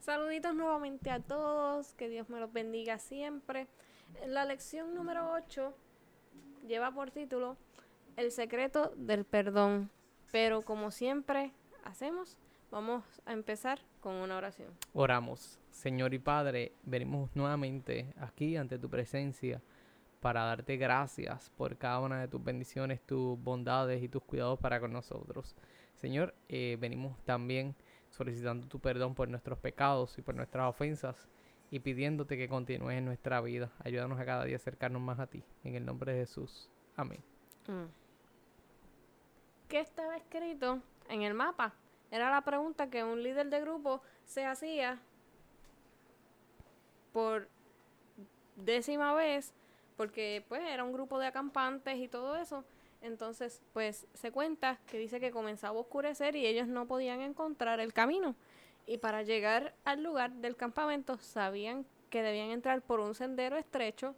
[0.00, 3.66] Saluditos nuevamente a todos, que Dios me los bendiga siempre.
[4.26, 5.74] La lección número 8
[6.66, 7.58] lleva por título
[8.16, 9.90] El secreto del perdón,
[10.32, 11.52] pero como siempre
[11.84, 12.38] hacemos,
[12.70, 14.70] vamos a empezar con una oración.
[14.94, 19.60] Oramos, Señor y Padre, venimos nuevamente aquí ante tu presencia
[20.20, 24.80] para darte gracias por cada una de tus bendiciones, tus bondades y tus cuidados para
[24.80, 25.54] con nosotros.
[25.94, 27.76] Señor, eh, venimos también
[28.10, 31.28] solicitando tu perdón por nuestros pecados y por nuestras ofensas
[31.70, 33.70] y pidiéndote que continúes en nuestra vida.
[33.84, 35.42] Ayúdanos a cada día acercarnos más a ti.
[35.64, 36.68] En el nombre de Jesús.
[36.96, 37.22] Amén.
[37.68, 37.86] Mm.
[39.68, 41.72] ¿Qué estaba escrito en el mapa?
[42.10, 45.00] Era la pregunta que un líder de grupo se hacía
[47.12, 47.48] por
[48.56, 49.54] décima vez,
[49.96, 52.64] porque pues era un grupo de acampantes y todo eso.
[53.02, 57.80] Entonces, pues se cuenta que dice que comenzaba a oscurecer y ellos no podían encontrar
[57.80, 58.34] el camino.
[58.86, 64.14] Y para llegar al lugar del campamento sabían que debían entrar por un sendero estrecho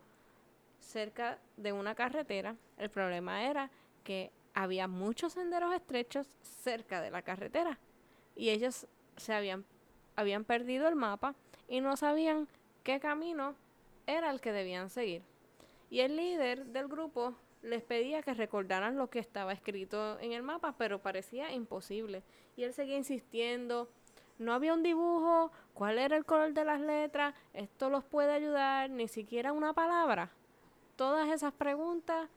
[0.80, 2.56] cerca de una carretera.
[2.76, 3.70] El problema era
[4.02, 7.78] que había muchos senderos estrechos cerca de la carretera
[8.34, 9.64] y ellos se habían,
[10.16, 11.34] habían perdido el mapa
[11.68, 12.48] y no sabían
[12.82, 13.54] qué camino
[14.06, 15.22] era el que debían seguir.
[15.90, 20.42] Y el líder del grupo les pedía que recordaran lo que estaba escrito en el
[20.42, 22.22] mapa, pero parecía imposible.
[22.56, 23.88] Y él seguía insistiendo,
[24.38, 28.90] no había un dibujo, cuál era el color de las letras, esto los puede ayudar,
[28.90, 30.30] ni siquiera una palabra.
[30.96, 32.28] Todas esas preguntas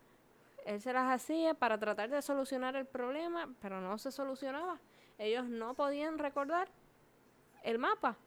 [0.65, 4.79] él se las hacía para tratar de solucionar el problema, pero no se solucionaba.
[5.19, 6.67] Ellos no podían recordar
[7.63, 8.17] el mapa.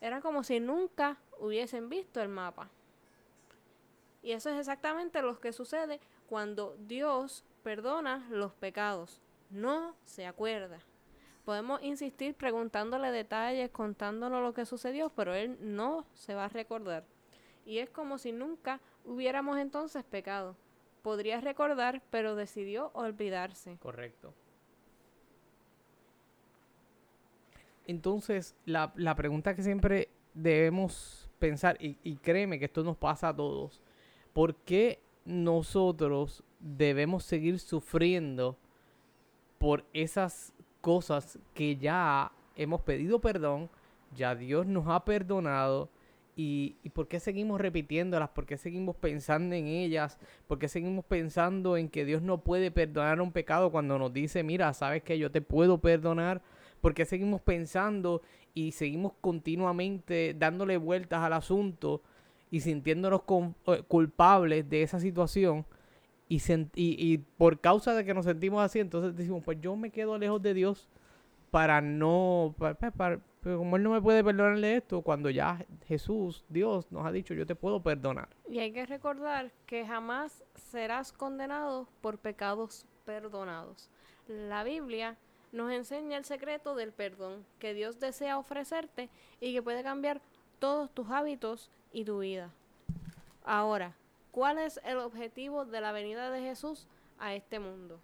[0.00, 2.70] Era como si nunca hubiesen visto el mapa.
[4.22, 6.00] Y eso es exactamente lo que sucede
[6.32, 9.20] cuando Dios perdona los pecados.
[9.50, 10.78] No se acuerda.
[11.44, 17.04] Podemos insistir preguntándole detalles, contándole lo que sucedió, pero Él no se va a recordar.
[17.66, 20.56] Y es como si nunca hubiéramos entonces pecado.
[21.02, 23.76] Podría recordar, pero decidió olvidarse.
[23.76, 24.32] Correcto.
[27.86, 33.36] Entonces, la, pregunta que siempre debemos pensar, y, y créeme que esto nos pasa a
[33.36, 33.82] todos,
[34.32, 38.56] ¿por qué nosotros debemos seguir sufriendo
[39.58, 43.70] por esas cosas que ya hemos pedido perdón,
[44.14, 45.88] ya Dios nos ha perdonado,
[46.34, 51.76] y, por qué seguimos repitiéndolas, por qué seguimos pensando en ellas, por qué seguimos pensando
[51.76, 55.30] en que Dios no puede perdonar un pecado cuando nos dice, mira, sabes que yo
[55.30, 56.42] te puedo perdonar,
[56.80, 58.22] por qué seguimos pensando
[58.54, 62.02] y seguimos continuamente dándole vueltas al asunto
[62.52, 63.22] y sintiéndonos
[63.66, 65.64] eh, culpables de esa situación.
[66.28, 70.40] Y, por causa de que nos sentimos así, entonces decimos, pues yo me quedo lejos
[70.40, 70.88] de Dios
[71.50, 76.44] para no, para, para, pero como Él no me puede perdonarle esto, cuando ya Jesús,
[76.48, 78.28] Dios, nos ha dicho, yo te puedo perdonar.
[78.48, 83.90] Y hay que recordar que jamás serás condenado por pecados perdonados.
[84.28, 85.16] La Biblia
[85.52, 90.22] nos enseña el secreto del perdón que Dios desea ofrecerte y que puede cambiar
[90.58, 92.50] todos tus hábitos y tu vida.
[93.44, 93.94] Ahora,
[94.30, 96.86] ¿cuál es el objetivo de la venida de Jesús
[97.18, 98.00] a este mundo?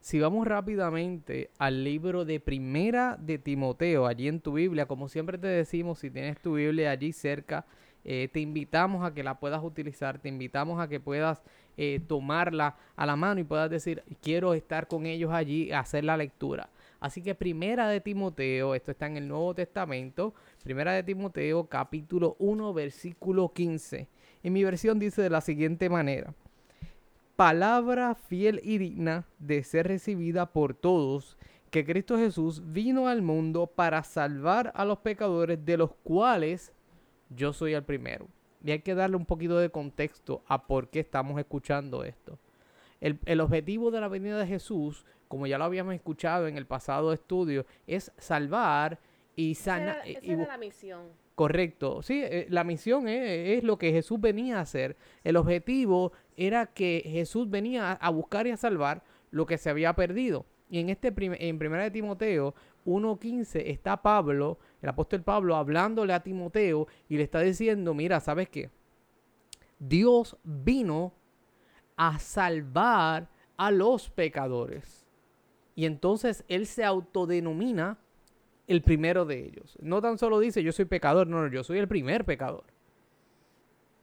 [0.00, 5.38] Si vamos rápidamente al libro de Primera de Timoteo, allí en tu Biblia, como siempre
[5.38, 7.64] te decimos, si tienes tu Biblia allí cerca,
[8.04, 11.42] eh, te invitamos a que la puedas utilizar, te invitamos a que puedas
[11.78, 16.18] eh, tomarla a la mano y puedas decir, quiero estar con ellos allí, hacer la
[16.18, 16.68] lectura.
[17.00, 20.34] Así que Primera de Timoteo, esto está en el Nuevo Testamento,
[20.64, 24.08] Primera de Timoteo capítulo 1 versículo 15.
[24.42, 26.32] En mi versión dice de la siguiente manera,
[27.36, 31.36] palabra fiel y digna de ser recibida por todos,
[31.70, 36.72] que Cristo Jesús vino al mundo para salvar a los pecadores, de los cuales
[37.28, 38.26] yo soy el primero.
[38.64, 42.38] Y hay que darle un poquito de contexto a por qué estamos escuchando esto.
[43.02, 47.12] El, objetivo de la venida de Jesús, como ya lo habíamos escuchado en el pasado
[47.12, 48.98] estudio, es salvar
[49.36, 50.02] y sanar.
[50.04, 51.02] Esa, era, la misión.
[51.34, 54.96] Correcto, sí, eh, la misión es, lo que Jesús venía a hacer.
[55.24, 59.02] El objetivo era que Jesús venía a, buscar y a salvar
[59.32, 60.46] lo que se había perdido.
[60.70, 62.54] Y en este en primera de Timoteo
[62.86, 68.48] 1.15 está Pablo, el apóstol Pablo, hablándole a Timoteo y le está diciendo, mira, ¿sabes
[68.48, 68.70] qué?
[69.78, 71.12] Dios vino
[71.96, 75.04] a salvar a los pecadores.
[75.74, 77.98] Y entonces él se autodenomina
[78.66, 79.76] el primero de ellos.
[79.80, 82.64] No tan solo dice yo soy pecador, no, yo soy el primer pecador.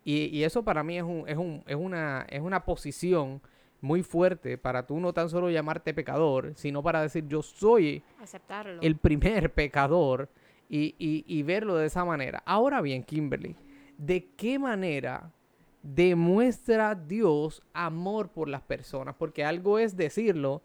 [0.03, 3.39] Y, eso para mí es, un, es, un, es, una, es una posición
[3.81, 8.81] muy fuerte para tú no tan solo llamarte pecador, sino para decir yo soy Aceptarlo.
[8.81, 10.27] el primer pecador
[10.67, 12.41] y, y verlo de esa manera.
[12.45, 13.55] Ahora bien, Kimberly,
[13.97, 15.31] ¿de qué manera
[15.83, 19.13] demuestra Dios amor por las personas?
[19.15, 20.63] Porque algo es decirlo,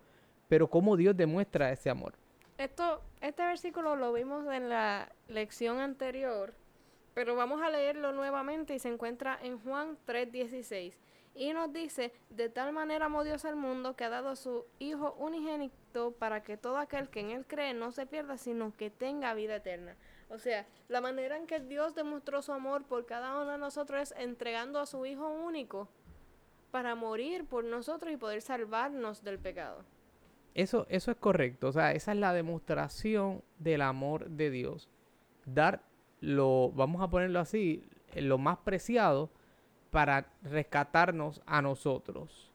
[0.49, 2.15] pero ¿cómo Dios demuestra ese amor?
[2.59, 6.55] Esto, este versículo lo vimos en la lección anterior,
[7.13, 10.95] pero vamos a leerlo nuevamente y se encuentra en Juan 3:16.
[11.35, 15.13] Y nos dice, de tal manera amó Dios al mundo que ha dado su Hijo
[15.19, 19.35] unigénito para que todo aquel que en Él cree no se pierda, sino que tenga
[19.35, 19.95] vida eterna.
[20.31, 24.01] O sea, la manera en que Dios demostró su amor por cada uno de nosotros
[24.01, 25.89] es entregando a su Hijo único
[26.71, 29.85] para morir por nosotros y poder salvarnos del pecado.
[30.57, 31.69] Eso, eso es correcto.
[31.69, 34.89] O sea, esa es la demostración del amor de Dios.
[35.45, 35.83] Dar
[36.23, 39.29] lo, vamos a ponerlo así, lo más preciado
[39.91, 42.51] para rescatarnos a nosotros.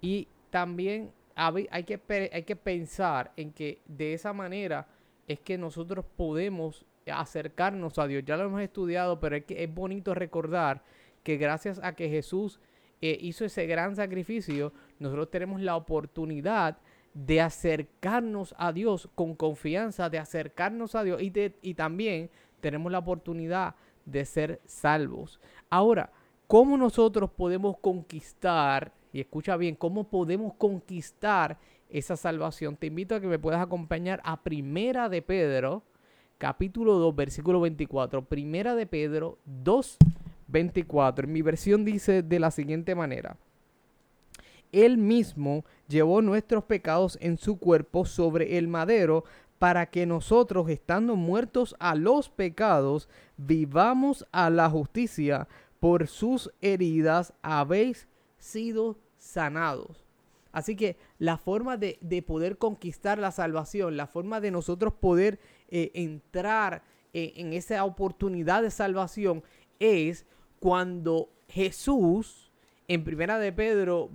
[0.00, 4.88] Y también hay que, hay que pensar en que de esa manera
[5.26, 8.24] es que nosotros podemos acercarnos a Dios.
[8.24, 10.82] Ya lo hemos estudiado, pero es, que es bonito recordar
[11.22, 12.58] que gracias a que Jesús
[13.02, 16.78] eh, hizo ese gran sacrificio, nosotros tenemos la oportunidad
[17.26, 21.32] de acercarnos a Dios con confianza, de acercarnos a Dios y,
[21.62, 22.30] y también
[22.60, 23.74] tenemos la oportunidad
[24.04, 25.40] de ser salvos.
[25.68, 26.12] Ahora,
[26.46, 31.58] ¿cómo nosotros podemos conquistar, y escucha bien, cómo podemos conquistar
[31.90, 32.76] esa salvación?
[32.76, 35.82] Te invito a que me puedas acompañar a Primera de Pedro,
[36.38, 38.26] capítulo 2, versículo 24.
[38.26, 39.96] Primera de Pedro 2,
[40.46, 41.26] 24.
[41.26, 43.36] En mi versión dice de la siguiente manera.
[44.72, 49.24] Él mismo llevó nuestros pecados en su cuerpo sobre el madero
[49.58, 55.48] para que nosotros, estando muertos a los pecados, vivamos a la justicia.
[55.80, 60.04] Por sus heridas habéis sido sanados.
[60.52, 65.38] Así que la forma de, poder conquistar la salvación, la forma de nosotros poder
[65.68, 66.82] eh, entrar
[67.12, 69.42] eh, en esa oportunidad de salvación
[69.78, 70.26] es
[70.58, 72.47] cuando Jesús
[72.88, 74.10] en Primera de Pedro,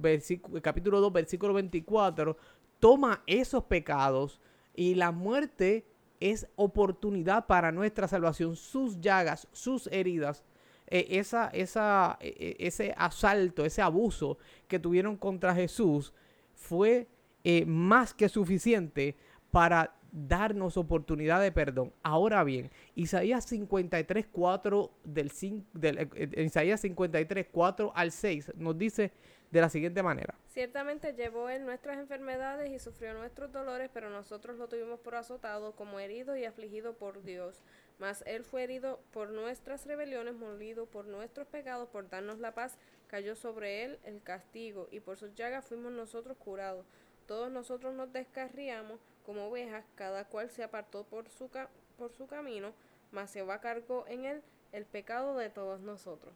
[0.63, 2.35] capítulo 2, versículo 24,
[2.79, 4.41] toma esos pecados
[4.75, 5.85] y la muerte
[6.19, 8.55] es oportunidad para nuestra salvación.
[8.55, 10.43] Sus llagas, sus heridas,
[10.87, 16.11] eh, esa, esa, e, e, ese asalto, ese abuso que tuvieron contra Jesús
[16.55, 17.07] fue
[17.43, 19.15] eh, más que suficiente
[19.51, 21.91] para darnos oportunidad de perdón.
[22.03, 25.31] Ahora bien, Isaías 53, 4 del,
[25.73, 29.11] del eh, eh, Isaías 53, 4 al 6 nos dice
[29.49, 30.35] de la siguiente manera.
[30.47, 35.75] Ciertamente llevó él nuestras enfermedades y sufrió nuestros dolores, pero nosotros lo tuvimos por azotado,
[35.75, 37.61] como herido y afligido por Dios.
[37.99, 42.77] Mas él fue herido por nuestras rebeliones, molido por nuestros pecados, por darnos la paz,
[43.07, 46.85] cayó sobre él el castigo, y por sus llagas fuimos nosotros curados.
[47.27, 51.49] Todos nosotros nos descarriamos como ovejas, cada cual se apartó por su,
[51.97, 52.73] por su camino,
[53.11, 54.41] mas se va cargo en él
[54.71, 56.33] el pecado de todos nosotros.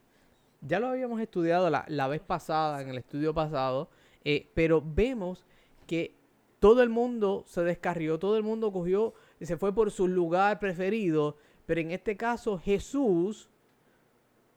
[0.62, 3.90] Ya lo habíamos estudiado la, vez pasada, en el estudio pasado,
[4.24, 5.46] eh, pero vemos
[5.86, 6.16] que
[6.60, 10.60] todo el mundo se descarrió, todo el mundo cogió, y se fue por su lugar
[10.60, 13.50] preferido, pero en este caso Jesús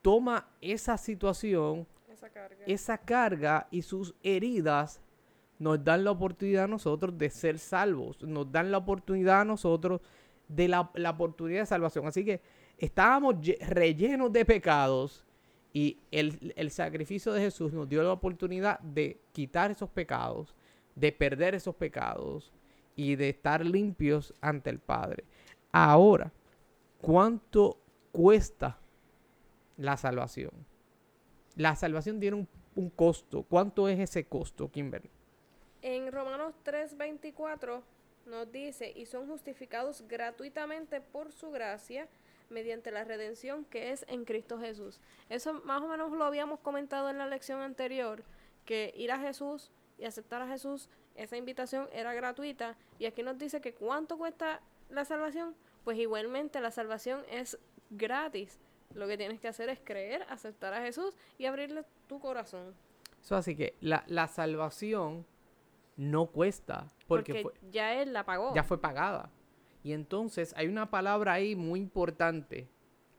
[0.00, 5.02] toma esa situación, esa carga, esa carga y sus heridas
[5.60, 10.00] nos dan la oportunidad a nosotros de ser salvos, nos dan la oportunidad a nosotros
[10.48, 12.06] de la, oportunidad de salvación.
[12.06, 12.40] Así que
[12.78, 13.36] estábamos
[13.68, 15.24] rellenos de pecados
[15.74, 20.54] y el, el, sacrificio de Jesús nos dio la oportunidad de quitar esos pecados,
[20.96, 22.52] de perder esos pecados
[22.96, 25.24] y de estar limpios ante el Padre.
[25.72, 26.32] Ahora,
[27.02, 27.78] ¿cuánto
[28.12, 28.78] cuesta
[29.76, 30.52] la salvación?
[31.54, 33.42] La salvación tiene un, un costo.
[33.42, 35.10] ¿Cuánto es ese costo, Kimberly?
[35.82, 37.82] En Romanos 3:24
[38.26, 42.06] nos dice, y son justificados gratuitamente por su gracia
[42.50, 45.00] mediante la redención que es en Cristo Jesús.
[45.28, 48.22] Eso más o menos lo habíamos comentado en la lección anterior,
[48.64, 52.76] que ir a Jesús y aceptar a Jesús, esa invitación era gratuita.
[52.98, 55.54] Y aquí nos dice que cuánto cuesta la salvación.
[55.84, 57.58] Pues igualmente la salvación es
[57.90, 58.58] gratis.
[58.94, 62.74] Lo que tienes que hacer es creer, aceptar a Jesús y abrirle tu corazón.
[63.28, 65.26] Así que la, la salvación
[66.00, 66.90] no cuesta.
[67.06, 68.54] Porque, ya él la pagó.
[68.54, 69.30] Ya fue pagada.
[69.82, 72.68] Y entonces hay una palabra ahí muy importante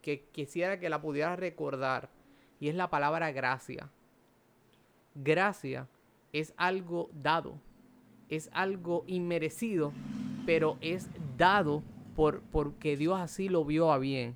[0.01, 2.09] que quisiera que la pudiera recordar.
[2.59, 3.91] Y es la palabra gracia.
[5.13, 5.87] Gracia
[6.33, 7.59] es algo dado.
[8.29, 9.93] Es algo inmerecido.
[10.47, 11.07] Pero es
[11.37, 11.83] dado
[12.15, 14.35] por, porque Dios así lo vio a bien.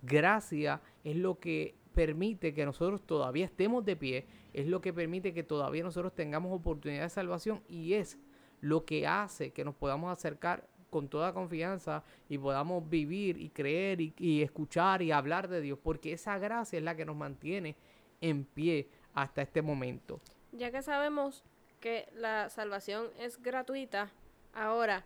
[0.00, 5.32] Gracia es lo que permite que nosotros todavía estemos de pie, es lo que permite
[5.34, 8.18] que todavía nosotros tengamos oportunidad de salvación y es
[8.60, 14.00] lo que hace que nos podamos acercar con toda confianza y podamos vivir y creer
[14.00, 17.76] y, y escuchar y hablar de Dios, porque esa gracia es la que nos mantiene
[18.20, 20.20] en pie hasta este momento.
[20.52, 21.44] Ya que sabemos
[21.80, 24.10] que la salvación es gratuita,
[24.54, 25.04] ahora,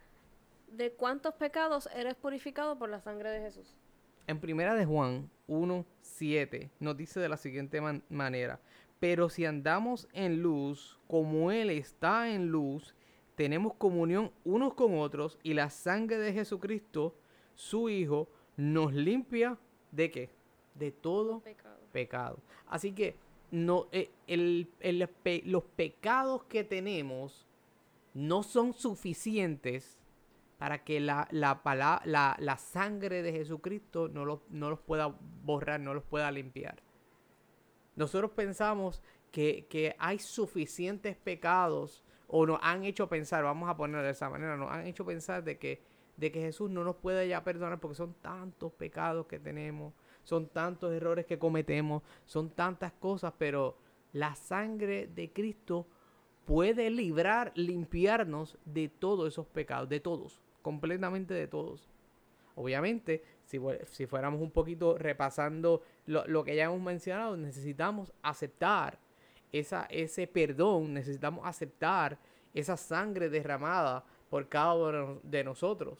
[0.69, 3.75] ¿de cuántos pecados eres purificado por la sangre de Jesús?
[4.29, 8.61] En primera de Juan 1.7 nos dice de la siguiente man- manera,
[9.01, 12.95] pero si andamos en luz, como Él está en luz,
[13.35, 17.17] tenemos comunión unos con otros y la sangre de Jesucristo,
[17.55, 19.59] su Hijo, nos limpia
[19.91, 20.31] de qué?
[20.75, 21.81] De todo Pecado.
[21.93, 22.39] pecado.
[22.67, 23.17] Así que
[23.51, 27.47] no, eh, el- el pe- los pecados que tenemos
[28.15, 29.99] no son suficientes
[30.59, 35.15] para que la, la, pala- la, la sangre de Jesucristo no los, no los pueda
[35.45, 36.83] borrar, no los pueda limpiar.
[38.01, 44.03] Nosotros pensamos que, que hay suficientes pecados o nos han hecho pensar, vamos a ponerlo
[44.03, 45.83] de esa manera, nos han hecho pensar de que,
[46.17, 49.93] de que Jesús no nos puede ya perdonar porque son tantos pecados que tenemos,
[50.25, 53.77] son tantos errores que cometemos, son tantas cosas, pero
[54.15, 55.87] la sangre de Cristo
[56.47, 61.91] puede librar, limpiarnos de todos esos pecados, de todos, completamente de todos.
[62.55, 68.99] Obviamente, si, si fuéramos un poquito repasando lo, lo que ya hemos mencionado, necesitamos aceptar
[69.53, 72.19] esa, ese perdón, necesitamos aceptar
[72.53, 75.99] esa sangre derramada por cada uno de nos- de nosotros.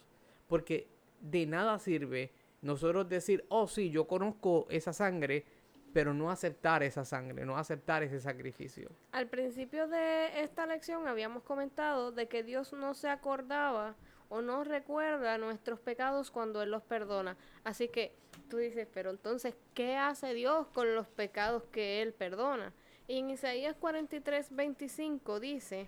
[0.49, 0.89] Porque
[1.21, 5.45] de nada sirve nosotros decir, oh sí, yo conozco esa sangre,
[5.93, 8.91] pero no aceptar esa sangre, no aceptar ese sacrificio.
[9.13, 13.95] Al principio de esta lección habíamos comentado de que Dios no se acordaba
[14.31, 17.37] o no recuerda nuestros pecados cuando Él los perdona.
[17.65, 18.15] Así que
[18.49, 22.73] tú dices, pero entonces, ¿qué hace Dios con los pecados que Él perdona?
[23.07, 25.87] Y en Isaías 43, 25 dice,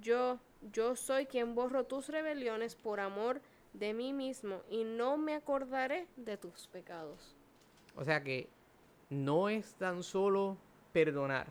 [0.00, 0.38] yo,
[0.70, 3.40] yo soy quien borro tus rebeliones por amor
[3.72, 7.34] de mí mismo y no me acordaré de tus pecados.
[7.96, 8.48] O sea que
[9.08, 10.58] no es tan solo
[10.92, 11.46] perdonar,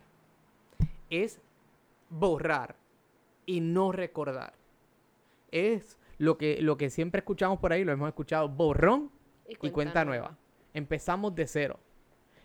[1.09, 1.41] es
[2.09, 2.75] borrar
[3.47, 4.58] y no recordar.
[5.51, 9.11] Es lo que, lo que siempre escuchamos por ahí, lo hemos escuchado, borrón
[9.47, 10.37] y cuenta nueva.
[10.73, 11.79] Empezamos de cero.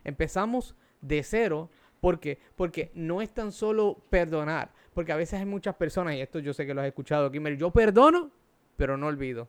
[0.05, 1.71] Empezamos de cero
[2.01, 6.39] porque porque no es tan solo perdonar, porque a veces hay muchas personas y esto
[6.39, 8.31] yo sé que lo has escuchado, Kimmer, yo perdono,
[8.77, 9.49] pero no olvido.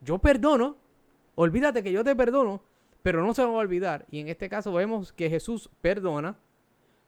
[0.00, 0.76] Yo perdono,
[1.34, 2.62] olvídate que yo te perdono,
[3.02, 4.06] pero no se va a olvidar.
[4.10, 6.38] Y en este caso vemos que Jesús perdona,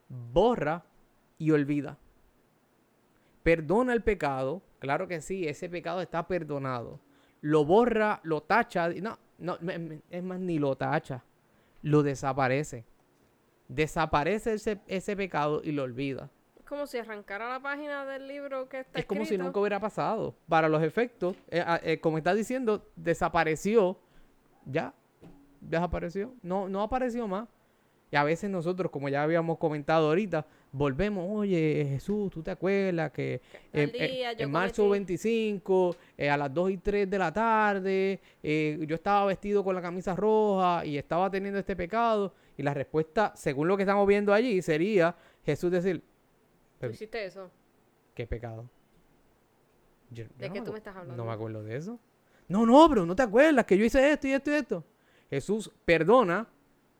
[0.09, 0.85] borra
[1.39, 1.99] y olvida.
[3.43, 6.99] Perdona el pecado, claro que sí, ese pecado está perdonado.
[7.41, 9.57] Lo borra, lo tacha, no, no,
[10.11, 11.23] es más, ni lo tacha,
[11.83, 12.85] lo desaparece.
[13.69, 16.31] Desaparece ese, ese pecado y lo olvida.
[16.59, 19.79] Es como si arrancara la página del libro que está Es como si nunca hubiera
[19.79, 20.35] pasado.
[20.49, 24.01] Para los efectos, eh, ah, eh, como estás diciendo, desapareció.
[24.67, 24.93] Ya,
[25.61, 26.35] desapareció.
[26.43, 27.49] No, no apareció más.
[28.13, 33.11] Y a veces nosotros, como ya habíamos comentado ahorita, volvemos, oye, Jesús, ¿tú te acuerdas
[33.11, 33.41] que
[33.73, 38.79] en, día marzo cometí- 25, eh, a las 2 y 3 de la tarde, eh,
[38.87, 42.35] yo estaba vestido con la camisa roja y estaba teniendo este pecado?
[42.59, 45.17] Y la respuesta, según lo que estamos viendo allí, sería
[45.47, 46.05] Jesús decir,
[46.79, 47.51] ¿Tú hiciste eso?
[48.15, 48.69] ¿Qué pecado?
[50.11, 51.25] Yo- ¿De no qué me tú me estás No hablando?
[51.25, 51.99] me acuerdo de eso.
[52.49, 54.85] No, no, pero no te acuerdas que yo hice esto y esto y esto.
[55.31, 56.47] Jesús perdona,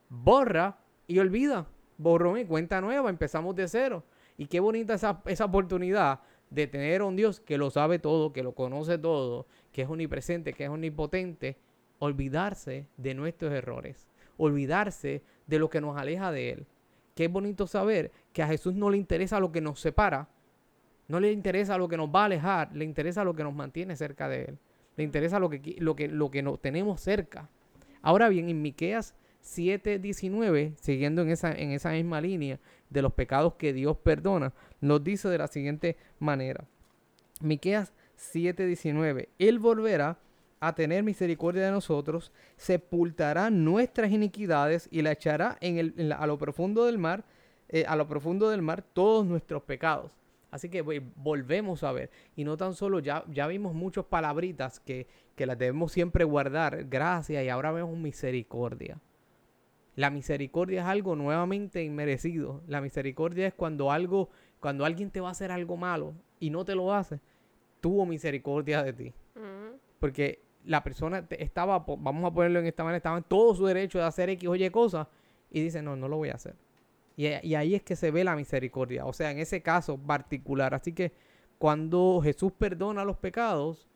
[0.09, 1.67] borra y olvida.
[1.97, 4.03] Borrón y cuenta nueva, empezamos de cero.
[4.37, 8.43] Y qué bonita esa, esa oportunidad de tener un Dios que lo sabe todo, que
[8.43, 11.57] lo conoce todo, que es omnipresente, que es omnipotente,
[11.99, 14.07] olvidarse de nuestros errores,
[14.37, 16.65] olvidarse de lo que nos aleja de Él.
[17.15, 20.29] Qué bonito saber que a Jesús no le interesa lo que nos separa,
[21.07, 23.95] no le interesa lo que nos va a alejar, le interesa lo que nos mantiene
[23.95, 24.57] cerca de Él.
[24.95, 27.49] Le interesa lo que, lo que, lo que nos tenemos cerca.
[28.01, 32.59] Ahora bien, en Miqueas 7:19, siguiendo en esa, en esa misma línea
[32.89, 36.65] de los pecados que Dios perdona, nos dice de la siguiente manera.
[37.41, 40.17] Miqueas 7:19, Él volverá
[40.59, 46.37] a tener misericordia de nosotros, sepultará nuestras iniquidades y la echará en el, a lo
[46.37, 47.25] profundo del mar,
[47.67, 50.11] eh, a lo profundo del mar todos nuestros pecados.
[50.51, 52.11] Así que pues, volvemos a ver.
[52.35, 56.85] Y no tan solo, ya, ya vimos muchas palabritas que, que las debemos siempre guardar.
[56.85, 57.43] Gracias.
[57.43, 58.99] Y ahora vemos misericordia.
[59.95, 62.61] La misericordia es algo nuevamente inmerecido.
[62.67, 66.65] La misericordia es cuando algo, cuando alguien te va a hacer algo malo y no
[66.65, 67.19] te lo hace,
[67.79, 69.13] tuvo misericordia de ti.
[69.35, 69.77] Ujú.
[69.99, 73.99] Porque la persona estaba, vamos a ponerlo en esta manera, estaba en todo su derecho
[73.99, 75.07] de hacer X o Y cosas
[75.51, 76.55] y dice, no, no lo voy a hacer.
[77.15, 80.73] Y, y ahí es que se ve la misericordia, o sea, en ese caso particular.
[80.73, 81.13] Así que
[81.59, 83.87] cuando Jesús perdona los pecados,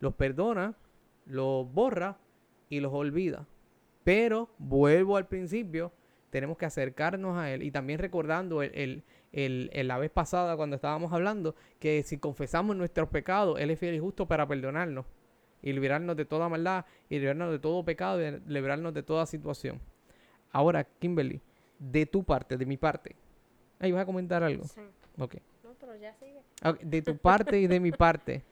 [0.00, 0.76] los perdona,
[1.24, 2.18] los borra
[2.68, 3.46] y los olvida.
[4.06, 5.90] Pero vuelvo al principio,
[6.30, 11.56] tenemos que acercarnos a Él y también recordando el, la vez pasada cuando estábamos hablando
[11.80, 15.06] que si confesamos nuestros pecados, Él es fiel y justo para perdonarnos
[15.60, 19.80] y liberarnos de toda maldad y liberarnos de todo pecado y liberarnos de toda situación.
[20.52, 21.40] Ahora, Kimberly,
[21.80, 23.16] de tu parte, de mi parte.
[23.80, 24.62] Ahí vas a comentar algo.
[24.66, 24.82] Sí.
[25.18, 25.34] Ok.
[25.64, 26.42] No, pero ya sigue.
[26.80, 28.44] De tu parte y de mi parte,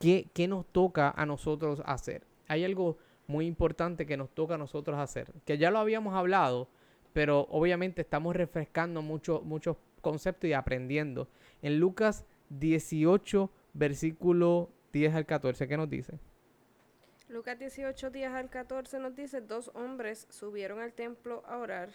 [0.00, 2.24] ¿qué, ¿qué nos toca a nosotros hacer?
[2.48, 6.68] Hay algo muy importante que nos toca a nosotros hacer, que ya lo habíamos hablado,
[7.12, 11.28] pero obviamente estamos refrescando muchos muchos conceptos y aprendiendo.
[11.62, 16.18] En Lucas 18, versículo 10 al 14, ¿qué nos dice?
[17.28, 21.90] Lucas 18, 10 al 14 nos dice, dos hombres subieron al templo a orar.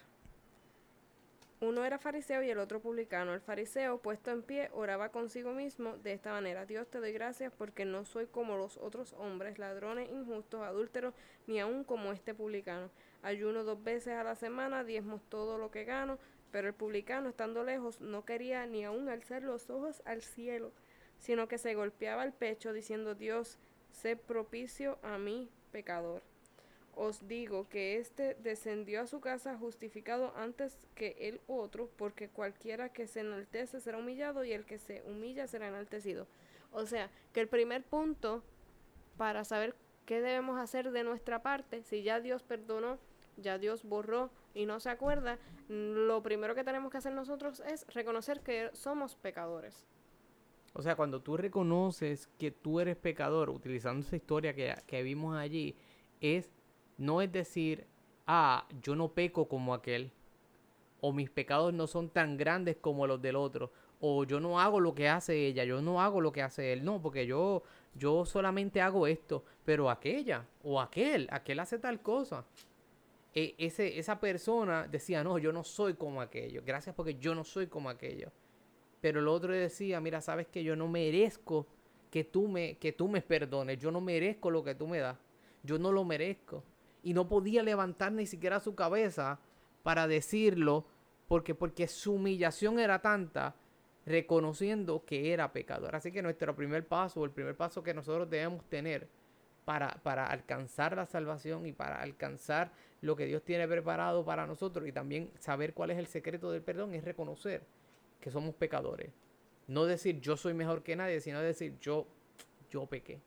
[1.63, 3.35] Uno era fariseo y el otro publicano.
[3.35, 6.65] El fariseo, puesto en pie, oraba consigo mismo de esta manera.
[6.65, 11.13] Dios te doy gracias porque no soy como los otros hombres, ladrones, injustos, adúlteros,
[11.45, 12.89] ni aun como este publicano.
[13.21, 16.17] Ayuno dos veces a la semana, diezmos todo lo que gano,
[16.51, 20.71] pero el publicano, estando lejos, no quería ni aun alzar los ojos al cielo,
[21.19, 23.59] sino que se golpeaba el pecho diciendo, Dios,
[23.91, 26.23] sé propicio a mí, pecador.
[26.95, 32.89] Os digo que éste descendió a su casa justificado antes que el otro, porque cualquiera
[32.89, 36.27] que se enaltece será humillado y el que se humilla será enaltecido.
[36.71, 38.43] O sea, que el primer punto
[39.17, 42.97] para saber qué debemos hacer de nuestra parte, si ya Dios perdonó,
[43.37, 47.85] ya Dios borró y no se acuerda, lo primero que tenemos que hacer nosotros es
[47.93, 49.85] reconocer que somos pecadores.
[50.73, 55.35] O sea, cuando tú reconoces que tú eres pecador, utilizando esa historia que, que vimos
[55.35, 55.75] allí,
[56.21, 56.49] es
[57.01, 57.87] no es decir,
[58.27, 60.11] ah, yo no peco como aquel,
[61.01, 64.79] o mis pecados no son tan grandes como los del otro, o yo no hago
[64.79, 67.63] lo que hace ella, yo no hago lo que hace él, no, porque yo,
[67.95, 72.45] yo solamente hago esto, pero aquella o aquel, aquel hace tal cosa.
[73.33, 77.43] E, ese, esa persona decía, no, yo no soy como aquello, gracias porque yo no
[77.43, 78.31] soy como aquello.
[79.01, 81.65] Pero el otro decía, mira, sabes que yo no merezco
[82.11, 85.17] que tú me, que tú me perdones, yo no merezco lo que tú me das,
[85.63, 86.63] yo no lo merezco
[87.03, 89.39] y no podía levantar ni siquiera su cabeza
[89.83, 90.85] para decirlo
[91.27, 93.55] porque, porque su humillación era tanta
[94.05, 95.95] reconociendo que era pecador.
[95.95, 99.07] Así que nuestro primer paso, el primer paso que nosotros debemos tener
[99.65, 104.87] para, para alcanzar la salvación y para alcanzar lo que Dios tiene preparado para nosotros
[104.87, 107.63] y también saber cuál es el secreto del perdón es reconocer
[108.19, 109.11] que somos pecadores.
[109.67, 112.07] No decir yo soy mejor que nadie, sino decir yo,
[112.69, 113.21] yo pequé.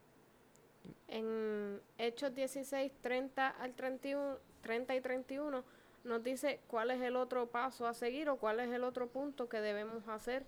[1.08, 1.63] En
[2.06, 5.64] Hechos 16, 30 al 31, 30 y 31
[6.04, 9.48] nos dice cuál es el otro paso a seguir o cuál es el otro punto
[9.48, 10.44] que debemos hacer.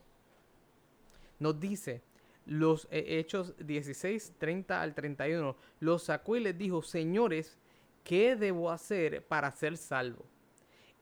[1.38, 2.02] Nos dice
[2.44, 5.56] los eh, Hechos 16, 30 al 31.
[5.80, 7.58] Los sacó y les dijo, señores,
[8.04, 10.24] ¿qué debo hacer para ser salvo?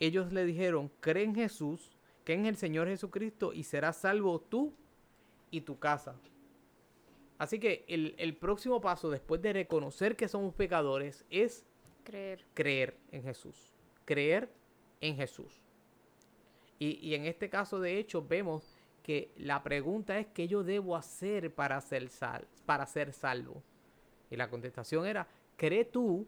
[0.00, 1.90] Ellos le dijeron, cree en Jesús,
[2.24, 4.72] que en el Señor Jesucristo y serás salvo tú
[5.50, 6.14] y tu casa.
[7.38, 11.64] Así que el, próximo paso después de reconocer que somos pecadores es
[12.04, 12.44] creer.
[12.54, 13.74] Creer en Jesús.
[14.04, 14.48] Creer
[15.00, 15.60] en Jesús.
[16.78, 21.54] Y, en este caso, de hecho, vemos que la pregunta es qué yo debo hacer
[21.54, 23.62] para ser, sal, para ser salvo.
[24.30, 26.26] Y la contestación era, cree tú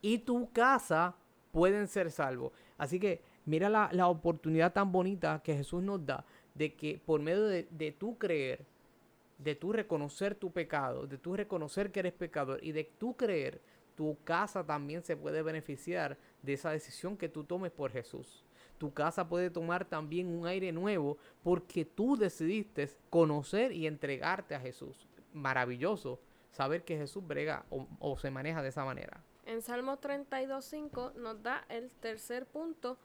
[0.00, 1.16] y tu casa
[1.50, 2.52] pueden ser salvos.
[2.78, 6.24] Así que mira la, oportunidad tan bonita que Jesús nos da
[6.54, 8.64] de que por medio de, de tu creer,
[9.42, 13.60] de tú reconocer tu pecado, de tú reconocer que eres pecador y de tú creer,
[13.94, 18.44] tu casa también se puede beneficiar de esa decisión que tú tomes por Jesús.
[18.78, 24.60] Tu casa puede tomar también un aire nuevo porque tú decidiste conocer y entregarte a
[24.60, 25.06] Jesús.
[25.32, 26.20] Maravilloso
[26.52, 29.22] saber que Jesús brega o, o se maneja de esa manera.
[29.44, 32.98] En Salmo 32.5 nos da el tercer punto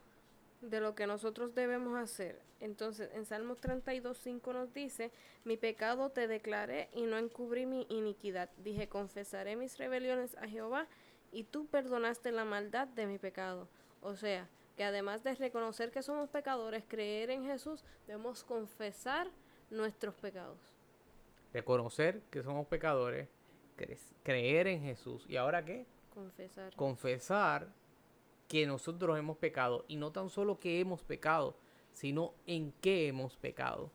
[0.70, 2.42] de lo que nosotros debemos hacer.
[2.60, 5.12] Entonces, en Salmos 32, 5 nos dice,
[5.44, 8.50] mi pecado te declaré y no encubrí mi iniquidad.
[8.64, 10.88] Dije, confesaré mis rebeliones a Jehová
[11.32, 13.68] y tú perdonaste la maldad de mi pecado.
[14.02, 14.48] O sea,
[14.78, 19.28] que además de reconocer que somos pecadores, creer en Jesús, debemos confesar
[19.70, 20.58] nuestros pecados.
[21.54, 23.30] Reconocer que somos pecadores,
[24.24, 25.26] creer en Jesús.
[25.28, 25.86] ¿Y ahora qué?
[26.14, 26.76] Confesar.
[26.76, 27.68] Confesar
[28.48, 29.86] que nosotros hemos pecado.
[29.88, 31.56] Y no tan solo que hemos pecado,
[31.92, 33.92] sino en qué hemos pecado.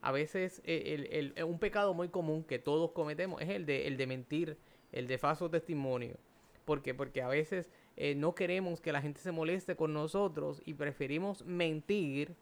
[0.00, 3.96] A veces eh, el, un pecado muy común que todos cometemos es el de, el
[3.96, 4.58] de mentir,
[4.92, 6.16] el de falso testimonio.
[6.64, 6.94] ¿Por qué?
[6.94, 11.44] Porque a veces eh, no queremos que la gente se moleste con nosotros y preferimos
[11.44, 12.34] mentir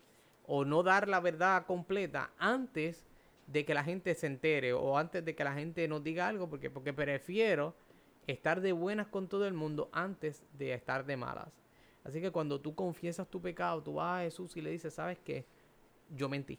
[0.47, 3.07] o no dar la verdad completa antes
[3.47, 6.49] de que la gente se entere o antes de que la gente nos diga algo,
[6.49, 7.75] porque, porque prefiero
[8.27, 11.53] estar de buenas con todo el mundo antes de estar de malas.
[12.05, 15.19] Así que cuando tú confiesas tu pecado, tú vas a Jesús y le dices, ¿sabes
[15.25, 15.47] qué?
[16.11, 16.59] Yo mentí.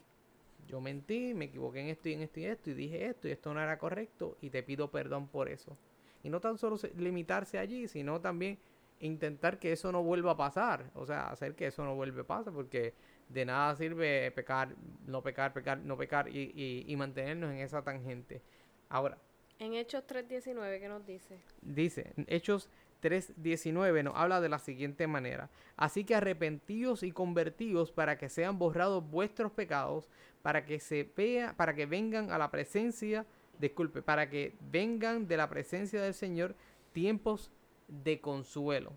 [0.66, 3.32] Yo mentí, me equivoqué en esto y en esto y esto y dije esto y
[3.32, 5.76] esto no era correcto y te pido perdón por eso.
[6.22, 8.58] Y no tan solo limitarse allí, sino también
[9.00, 10.90] intentar que eso no vuelva a pasar.
[10.94, 12.94] O sea, hacer que eso no vuelva a pasar porque
[13.28, 14.74] de nada sirve pecar,
[15.06, 18.40] no pecar, pecar, no pecar y, y mantenernos en esa tangente.
[18.88, 19.18] Ahora.
[19.58, 21.38] En Hechos 3.19, ¿qué nos dice?
[21.62, 22.68] Dice, Hechos
[23.02, 25.50] 3.19 nos habla de la siguiente manera.
[25.76, 30.08] Así que arrepentíos y convertíos para que sean borrados vuestros pecados,
[30.42, 33.26] para que se vea, para que vengan a la presencia,
[33.58, 36.54] disculpe, para que vengan de la presencia del Señor
[36.92, 37.50] tiempos
[37.88, 38.92] de consuelo.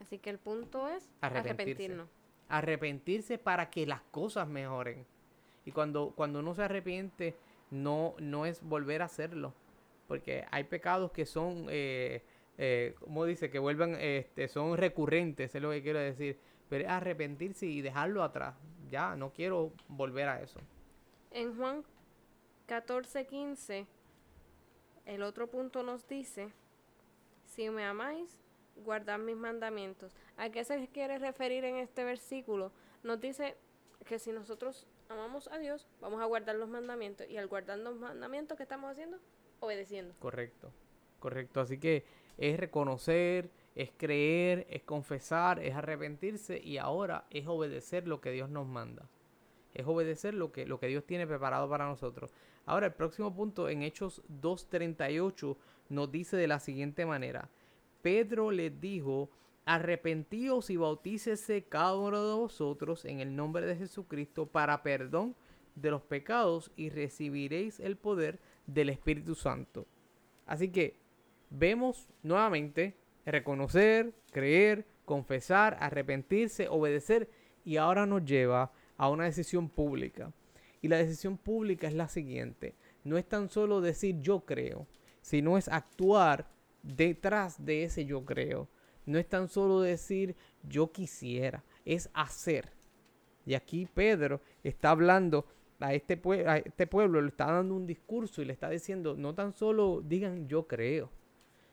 [0.00, 2.08] Así que el punto es arrepentirnos.
[2.48, 5.06] Arrepentirse para que las cosas mejoren.
[5.64, 7.36] Y cuando, cuando uno se arrepiente,
[7.70, 9.54] no, no es volver a hacerlo
[10.10, 12.24] porque hay pecados que son, eh,
[12.58, 16.36] eh, como dice, que vuelvan, este, son recurrentes, es lo que quiero decir,
[16.68, 18.56] pero es arrepentirse y dejarlo atrás,
[18.90, 20.58] ya, no quiero volver a eso.
[21.30, 21.84] En Juan
[22.66, 23.86] 14, 15,
[25.06, 26.48] el otro punto nos dice,
[27.44, 28.40] si me amáis,
[28.84, 30.16] guardad mis mandamientos.
[30.36, 32.72] ¿A qué se quiere referir en este versículo?
[33.04, 33.56] Nos dice
[34.06, 37.28] que si nosotros amamos a Dios, vamos a guardar los mandamientos.
[37.28, 39.18] Y al guardar los mandamientos, ¿qué estamos haciendo?
[39.60, 40.14] obedeciendo.
[40.18, 40.72] Correcto,
[41.18, 41.60] correcto.
[41.60, 42.04] Así que
[42.38, 48.50] es reconocer, es creer, es confesar, es arrepentirse y ahora es obedecer lo que Dios
[48.50, 49.08] nos manda.
[49.72, 52.34] Es obedecer lo que, lo que Dios tiene preparado para nosotros.
[52.66, 55.56] Ahora el próximo punto en Hechos 2.38
[55.90, 57.48] nos dice de la siguiente manera.
[58.02, 59.30] Pedro les dijo,
[59.64, 65.36] arrepentíos y bautícese cada uno de vosotros en el nombre de Jesucristo para perdón
[65.74, 69.86] de los pecados y recibiréis el poder del Espíritu Santo.
[70.46, 70.96] Así que
[71.50, 77.28] vemos nuevamente reconocer, creer, confesar, arrepentirse, obedecer
[77.64, 80.32] y ahora nos lleva a una decisión pública.
[80.82, 82.74] Y la decisión pública es la siguiente.
[83.04, 84.86] No es tan solo decir yo creo,
[85.20, 86.50] sino es actuar
[86.82, 88.68] detrás de ese yo creo.
[89.06, 90.36] No es tan solo decir
[90.68, 92.70] yo quisiera, es hacer.
[93.46, 95.46] Y aquí Pedro está hablando
[95.80, 99.34] a este, a este pueblo le está dando un discurso y le está diciendo, no
[99.34, 101.10] tan solo digan yo creo,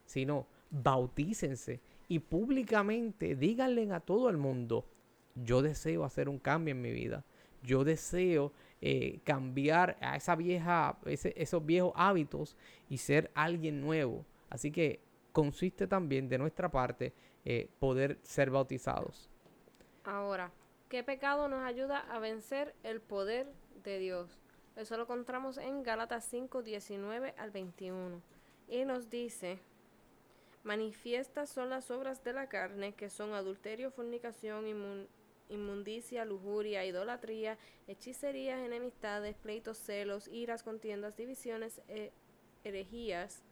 [0.05, 4.85] sino bautícense y públicamente díganle a todo el mundo,
[5.35, 7.25] yo deseo hacer un cambio en mi vida,
[7.63, 12.55] yo deseo eh, cambiar a esa vieja, esos viejos hábitos
[12.89, 14.25] y ser alguien nuevo.
[14.49, 15.01] Así que
[15.37, 17.13] consiste también de nuestra parte
[17.45, 19.29] eh, poder ser bautizados.
[20.03, 20.51] Ahora,
[20.89, 23.45] ¿qué pecado nos ayuda a vencer el poder
[23.83, 24.41] de Dios.
[24.75, 28.19] Eso lo encontramos en Gálatas 5, 19 al 21.
[28.67, 29.59] Y nos dice,
[30.63, 34.65] manifiestas son las obras de la carne, que son adulterio, fornicación,
[35.49, 42.11] inmundicia, lujuria, idolatría, hechicerías, enemistades, pleitos, celos, iras, contiendas, divisiones, eh,
[42.63, 43.43] herejías,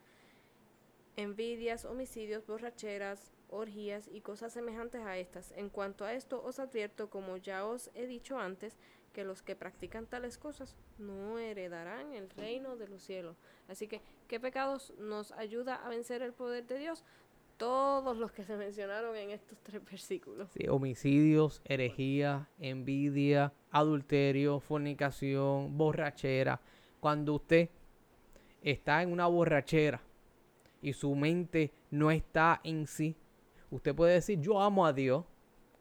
[1.15, 5.51] envidias, homicidios, borracheras, orgías y cosas semejantes a estas.
[5.53, 8.77] En cuanto a esto os advierto, como ya os he dicho antes,
[9.13, 13.37] que los que practican tales cosas no heredarán el reino de los cielos.
[13.69, 17.05] Así que, ¿qué pecados nos ayuda a vencer el poder de Dios?
[17.55, 20.49] Todos los que se mencionaron en estos tres versículos.
[20.51, 26.59] Sí, homicidios, herejía, envidia, adulterio, fornicación, borrachera.
[26.99, 27.69] Cuando usted
[28.61, 30.01] está en una borrachera
[30.85, 33.15] y su mente no está en sí,
[33.69, 35.25] usted puede decir, yo amo a Dios,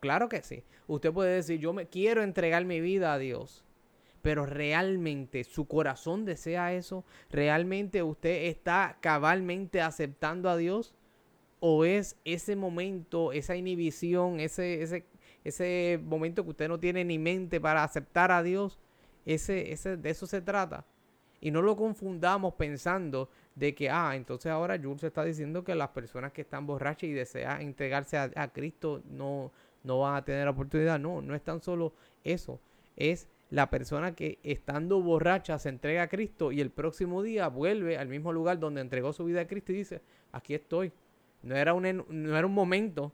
[0.05, 0.63] Claro que sí.
[0.87, 3.65] Usted puede decir, yo me quiero entregar mi vida a Dios.
[4.21, 7.07] Pero realmente su corazón desea eso.
[7.31, 10.95] ¿Realmente usted está cabalmente aceptando a Dios?
[11.59, 15.07] ¿O es ese momento, esa inhibición, ese, ese,
[15.43, 18.79] ese momento que usted no tiene ni mente para aceptar a Dios?
[19.25, 20.85] Ese, ese, de eso se trata.
[21.41, 25.91] Y no lo confundamos pensando de que, ah, entonces ahora Jules está diciendo que las
[25.91, 29.53] personas que están borrachas y desean entregarse a, a Cristo no,
[29.85, 30.99] no van a tener oportunidad.
[30.99, 31.93] No, no es tan solo
[32.25, 32.61] eso.
[32.97, 37.97] Es la persona que estando borracha se entrega a Cristo y el próximo día vuelve
[37.97, 40.01] al mismo lugar donde entregó su vida a Cristo y dice,
[40.33, 40.93] aquí estoy.
[41.43, 43.13] No era un, no era un momento.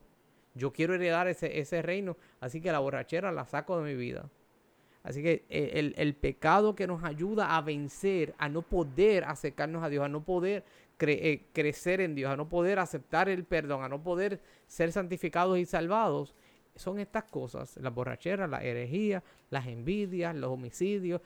[0.54, 2.16] Yo quiero heredar ese, ese reino.
[2.40, 4.30] Así que la borrachera la saco de mi vida.
[5.02, 9.88] Así que eh, el, pecado que nos ayuda a vencer, a no poder acercarnos a
[9.88, 10.64] Dios, a no poder
[11.00, 15.58] eh, crecer en Dios, a no poder aceptar el perdón, a no poder ser santificados
[15.58, 16.34] y salvados,
[16.76, 21.20] son estas cosas, las borracheras, la herejía, las envidias, los homicidios,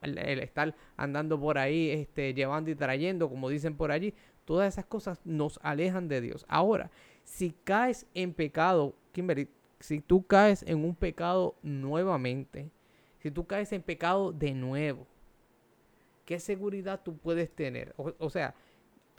[0.00, 4.86] el, estar andando por ahí, este, llevando y trayendo, como dicen por allí, todas esas
[4.86, 6.44] cosas nos alejan de Dios.
[6.48, 6.90] Ahora,
[7.24, 9.48] si caes en pecado, Kimberly,
[9.80, 12.70] si tú caes en un pecado nuevamente,
[13.22, 15.06] si tú caes en pecado de nuevo,
[16.24, 17.94] ¿qué seguridad tú puedes tener?
[17.96, 18.52] O, sea,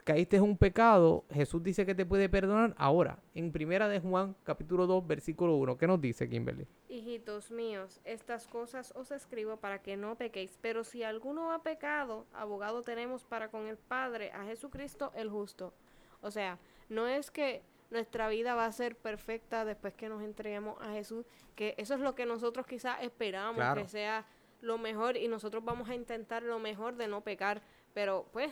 [0.03, 2.75] caíste en un pecado, Jesús dice que te puede perdonar.
[2.77, 6.67] Ahora, en primera de Juan, capítulo 2, versículo 1, ¿qué nos dice Kimberly?
[6.89, 12.25] Hijitos míos, estas cosas os escribo para que no pequéis, pero si alguno ha pecado,
[12.33, 15.73] abogado tenemos para con el Padre, a Jesucristo el justo.
[16.19, 17.61] O sea, no es que
[17.93, 21.25] nuestra vida va a ser perfecta después que nos entreguemos a Jesús,
[21.55, 24.25] que eso es lo que nosotros quizás esperamos, que sea
[24.61, 27.61] lo mejor y nosotros vamos a intentar lo mejor de no pecar,
[27.93, 28.51] pero pues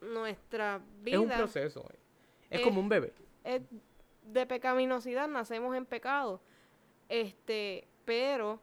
[0.00, 1.16] nuestra vida...
[1.16, 1.98] Es un proceso, eh.
[2.50, 3.12] es, como un bebé.
[4.22, 6.40] de pecaminosidad, nacemos en pecado,
[7.08, 8.60] este, pero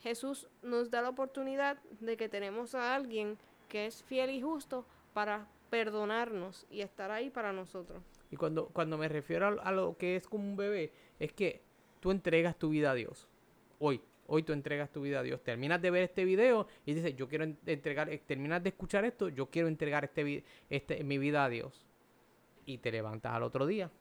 [0.00, 3.38] Jesús nos da la oportunidad de que tenemos a alguien
[3.68, 8.02] que es fiel y justo para perdonarnos y estar ahí para nosotros.
[8.34, 11.62] Y cuando, cuando me refiero a, lo que es como un bebé, es que
[12.00, 13.28] tú entregas tu vida a Dios.
[13.78, 15.40] Hoy, hoy tú entregas tu vida a Dios.
[15.44, 19.28] Terminas de ver este video y dices, yo quiero entregar, eh, terminas de escuchar esto,
[19.28, 21.86] yo quiero entregar este, este, mi vida a Dios.
[22.66, 23.92] Y te levantas al otro día.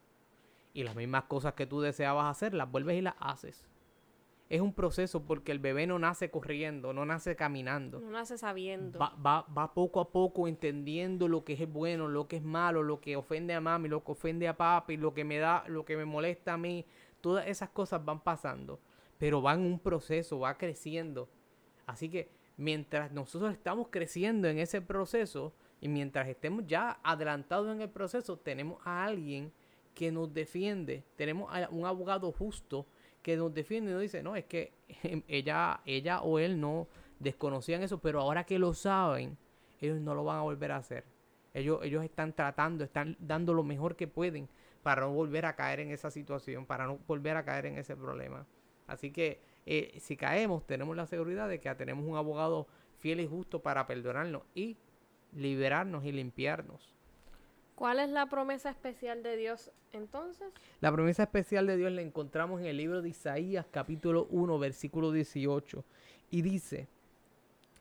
[0.73, 3.67] Y las mismas cosas que tú deseabas hacer, las vuelves y las haces
[4.53, 7.99] es un proceso porque el bebé no nace corriendo, no nace caminando.
[7.99, 8.99] No nace sabiendo.
[8.99, 12.83] Va, va, va poco a poco entendiendo lo que es bueno, lo que es malo,
[12.83, 15.85] lo que ofende a mami, lo que ofende a papi, lo que me da, lo
[15.85, 16.85] que me molesta a mí.
[17.19, 18.79] Todas esas cosas van pasando,
[19.17, 21.29] pero van en un proceso, va creciendo.
[21.87, 27.81] Así que mientras nosotros estamos creciendo en ese proceso y mientras estemos ya adelantados en
[27.81, 29.51] el proceso, tenemos a alguien
[29.95, 32.85] que nos defiende, tenemos a un abogado justo
[33.23, 34.73] que nos defiende y nos dice, no, es que
[35.27, 36.87] ella, ella o él no
[37.19, 39.37] desconocían eso, pero ahora que lo saben,
[39.81, 41.05] ellos no lo van a volver a hacer.
[41.53, 44.49] Ellos, ellos están tratando, están dando lo mejor que pueden
[44.83, 47.95] para no volver a caer en esa situación, para no volver a caer en ese
[47.95, 48.45] problema.
[48.87, 52.67] Así que eh, si caemos, tenemos la seguridad de que tenemos un abogado
[52.99, 54.77] fiel y justo para perdonarnos y
[55.31, 56.93] liberarnos y limpiarnos.
[57.75, 60.47] ¿Cuál es la promesa especial de Dios entonces?
[60.79, 65.11] La promesa especial de Dios la encontramos en el libro de Isaías capítulo 1 versículo
[65.11, 65.83] 18
[66.29, 66.87] y dice,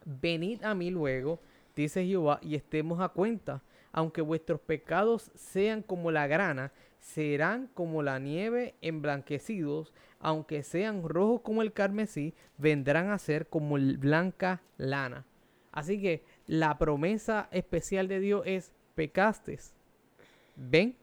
[0.06, 1.40] venid a mí luego,
[1.76, 8.02] dice Jehová, y estemos a cuenta, aunque vuestros pecados sean como la grana, serán como
[8.02, 15.26] la nieve emblanquecidos, aunque sean rojos como el carmesí, vendrán a ser como blanca lana.
[15.70, 19.74] Así que la promesa especial de Dios es pecastes
[20.56, 20.96] ven,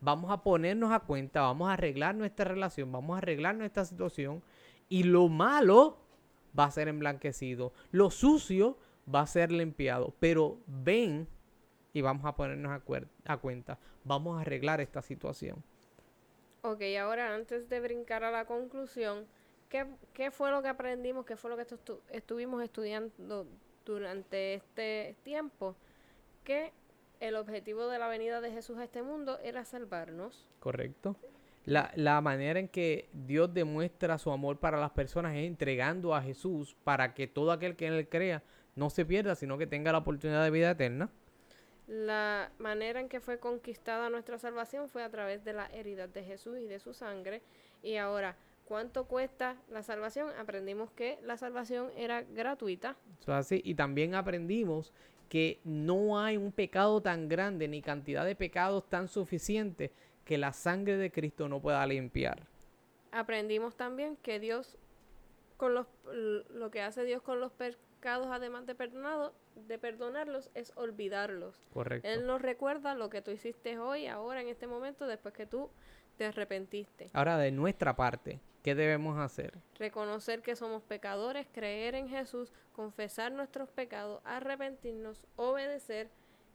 [0.00, 4.42] vamos a ponernos a cuenta, vamos a arreglar nuestra relación, vamos a arreglar nuestra situación
[4.88, 5.98] y lo malo
[6.58, 8.78] va a ser emblanquecido, lo sucio
[9.12, 11.28] va a ser limpiado, pero ven
[11.92, 15.62] y vamos a ponernos a, cuenta, vamos a arreglar esta situación.
[16.62, 19.26] Ok, ahora antes de brincar a la conclusión,
[19.68, 21.24] ¿qué, qué fue lo que aprendimos?
[21.24, 21.66] ¿Qué fue lo que
[22.10, 23.46] estuvimos estudiando
[23.84, 25.76] durante este tiempo?
[26.44, 26.72] Que
[27.20, 30.46] el objetivo de la venida de Jesús a este mundo era salvarnos.
[30.60, 31.16] Correcto.
[31.64, 36.22] La, la, manera en que Dios demuestra su amor para las personas es entregando a
[36.22, 38.42] Jesús para que todo aquel que en él crea
[38.74, 41.10] no se pierda, sino que tenga la oportunidad de vida eterna.
[41.88, 46.22] La manera en que fue conquistada nuestra salvación fue a través de la herida de
[46.22, 47.42] Jesús y de su sangre.
[47.82, 50.30] Y ahora, ¿cuánto cuesta la salvación?
[50.38, 52.96] Aprendimos que la salvación era gratuita.
[53.20, 53.62] Eso así.
[53.64, 54.92] Y también aprendimos
[55.28, 59.92] que no hay un pecado tan grande ni cantidad de pecados tan suficiente
[60.24, 62.46] que la sangre de Cristo no pueda limpiar.
[63.12, 64.76] Aprendimos también que Dios,
[65.56, 65.86] con los,
[66.50, 71.60] lo que hace Dios con los pecados, además de, perdonado, de perdonarlos, es olvidarlos.
[71.72, 72.06] Correcto.
[72.06, 75.70] Él nos recuerda lo que tú hiciste hoy, ahora, en este momento, después que tú
[76.18, 77.08] te arrepentiste.
[77.14, 79.58] Ahora, de nuestra parte, ¿qué debemos hacer?
[79.76, 86.08] Reconocer que somos pecadores, creer en Jesús, confesar nuestros pecados, arrepentirnos, obedecer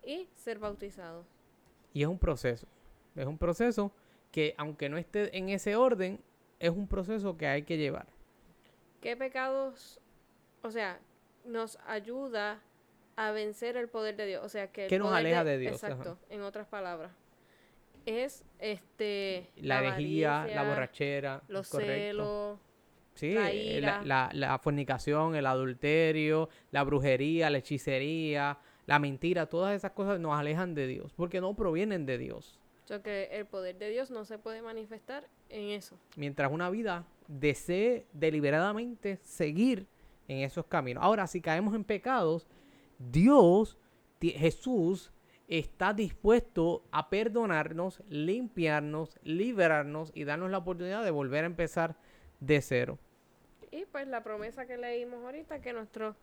[0.04, 1.26] y ser bautizados.
[1.94, 2.68] Y es un proceso.
[3.16, 3.92] Es un proceso
[4.32, 6.20] que, aunque no esté en ese orden,
[6.60, 8.08] es un proceso que hay que llevar.
[9.02, 10.00] ¿Qué pecados,
[10.62, 11.00] o sea,
[11.46, 12.62] nos ayuda
[13.16, 14.44] a vencer el poder de Dios?
[14.44, 14.88] O sea, que...
[14.88, 15.74] ¿Qué nos aleja de, Dios?
[15.74, 17.12] Exacto, en otras palabras
[18.06, 22.60] es este la, herejía, la borrachera, los celos,
[23.14, 30.20] sí, la, la, fornicación, el adulterio, la brujería, la hechicería, la mentira, todas esas cosas
[30.20, 32.60] nos alejan de Dios, porque no provienen de Dios.
[32.84, 35.98] O sea que el poder de Dios no se puede manifestar en eso.
[36.18, 39.88] Mientras una vida desee deliberadamente seguir
[40.28, 41.04] en esos caminos.
[41.04, 42.48] Ahora, si caemos en pecados,
[43.00, 43.78] Dios,
[44.22, 45.12] Jesús,
[45.48, 51.96] está dispuesto a perdonarnos, limpiarnos, liberarnos y darnos la oportunidad de volver a empezar
[52.40, 52.98] de cero.
[53.72, 56.16] Y pues la promesa que leímos ahorita, que nuestros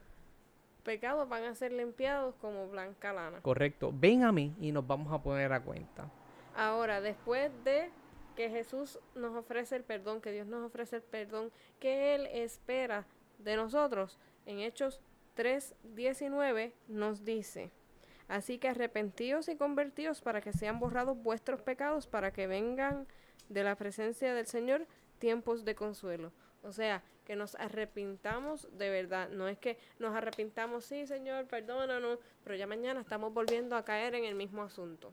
[0.85, 3.41] pecados van a ser limpiados como blanca lana.
[3.43, 3.93] Correcto.
[3.95, 6.11] Ven a mí y nos vamos a poner a cuenta.
[6.57, 7.91] Ahora, después de
[8.37, 13.07] que Jesús nos ofrece el perdón, que Dios nos ofrece el perdón, que Él espera
[13.39, 15.01] de nosotros, en Hechos
[15.37, 17.71] 3:19 nos dice,
[18.31, 23.07] así que arrepentíos y convertíos para que sean borrados vuestros pecados, para que vengan
[23.49, 24.87] de la presencia del Señor
[25.19, 26.33] tiempos de consuelo.
[26.63, 29.29] O sea, que nos arrepintamos de verdad.
[29.31, 34.15] No es que nos arrepintamos, sí, Señor, perdónanos, pero ya mañana estamos volviendo a caer
[34.15, 35.13] en el mismo asunto.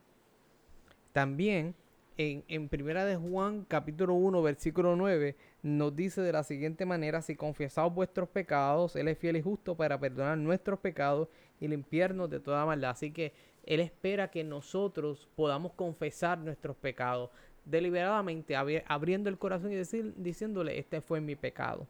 [1.12, 1.74] También
[2.16, 7.22] en, en Primera de Juan, capítulo 1, versículo 9, nos dice de la siguiente manera,
[7.22, 11.28] si confesaos vuestros pecados, Él es fiel y justo para perdonar nuestros pecados
[11.60, 12.90] y limpiarnos de toda maldad.
[12.90, 13.32] Así que
[13.64, 17.30] Él espera que nosotros podamos confesar nuestros pecados
[17.64, 19.76] deliberadamente, abriendo el corazón y
[20.16, 21.86] diciéndole, este fue mi pecado.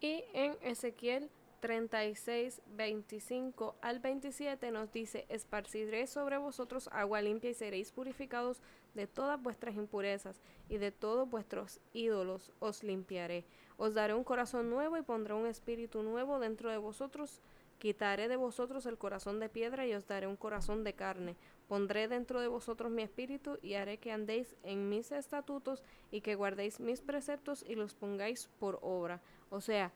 [0.00, 7.54] Y en Ezequiel 36, 25 al 27 nos dice, esparciré sobre vosotros agua limpia y
[7.54, 8.62] seréis purificados
[8.94, 13.44] de todas vuestras impurezas y de todos vuestros ídolos os limpiaré.
[13.76, 17.40] Os daré un corazón nuevo y pondré un espíritu nuevo dentro de vosotros.
[17.78, 21.36] Quitaré de vosotros el corazón de piedra y os daré un corazón de carne.
[21.68, 26.34] Pondré dentro de vosotros mi espíritu y haré que andéis en mis estatutos y que
[26.34, 29.20] guardéis mis preceptos y los pongáis por obra.
[29.50, 29.92] O sea,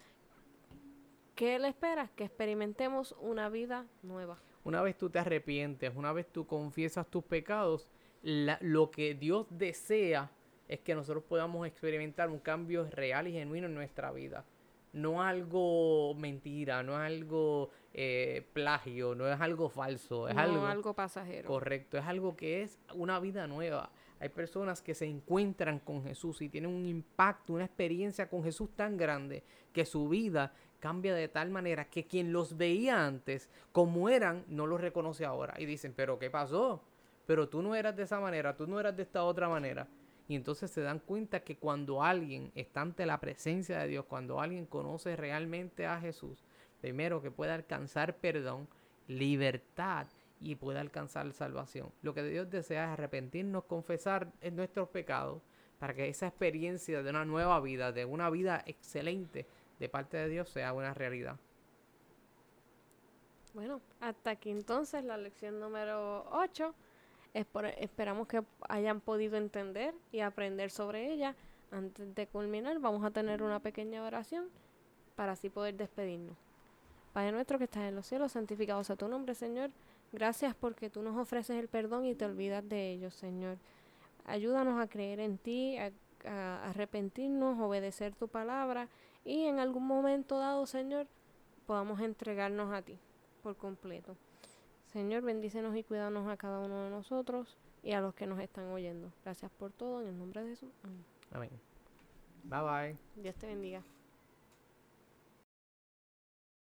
[1.34, 2.08] ¿qué le espera?
[2.14, 4.38] Que experimentemos una vida nueva.
[4.62, 7.88] Una vez tú te arrepientes, una vez tú confiesas tus pecados,
[8.22, 10.30] lo que Dios desea
[10.68, 14.44] es que nosotros podamos experimentar un cambio real y genuino en nuestra vida.
[14.92, 20.94] No algo mentira, no es algo eh, plagio, no es algo falso, es algo, algo
[20.94, 21.48] pasajero.
[21.48, 23.90] Correcto, es algo que es una vida nueva.
[24.20, 28.70] Hay personas que se encuentran con Jesús y tienen un impacto, una experiencia con Jesús
[28.76, 34.08] tan grande que su vida cambia de tal manera que quien los veía antes como
[34.08, 35.54] eran no los reconoce ahora.
[35.58, 36.82] Y dicen, pero ¿qué pasó?
[37.26, 39.86] Pero tú no eras de esa manera, tú no eras de esta otra manera.
[40.32, 44.40] Y entonces se dan cuenta que cuando alguien está ante la presencia de Dios, cuando
[44.40, 46.42] alguien conoce realmente a Jesús,
[46.80, 48.66] primero que pueda alcanzar perdón,
[49.08, 50.06] libertad
[50.40, 51.92] y pueda alcanzar salvación.
[52.00, 55.42] Lo que Dios desea es arrepentirnos, confesar nuestros pecados,
[55.78, 59.46] para que esa experiencia de una nueva vida, de una vida excelente
[59.78, 61.36] de parte de Dios sea una realidad.
[63.52, 66.74] Bueno, hasta aquí entonces la lección número 8
[67.34, 71.34] esperamos que hayan podido entender y aprender sobre ella.
[71.70, 74.48] Antes de culminar, vamos a tener una pequeña oración
[75.16, 76.36] para así poder despedirnos.
[77.12, 79.70] Padre nuestro que estás en los cielos, santificado sea tu nombre, Señor.
[80.12, 83.56] Gracias porque tú nos ofreces el perdón y te olvidas de ellos, Señor.
[84.26, 85.90] Ayúdanos a creer en ti, a,
[86.26, 88.88] a arrepentirnos, obedecer tu palabra
[89.24, 91.06] y en algún momento dado, Señor,
[91.66, 92.98] podamos entregarnos a ti
[93.42, 94.16] por completo.
[94.92, 98.66] Señor, bendícenos y cuídanos a cada uno de nosotros y a los que nos están
[98.66, 99.10] oyendo.
[99.24, 100.70] Gracias por todo, en el nombre de Jesús.
[101.32, 101.50] Amén.
[102.44, 102.98] Bye bye.
[103.22, 103.82] Dios te bendiga.